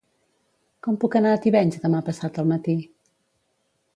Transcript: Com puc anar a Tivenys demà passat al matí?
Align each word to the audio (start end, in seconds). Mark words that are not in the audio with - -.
Com 0.85 0.95
puc 1.03 1.17
anar 1.19 1.33
a 1.35 1.41
Tivenys 1.43 1.77
demà 1.85 2.01
passat 2.09 2.41
al 2.45 2.51
matí? 2.55 2.77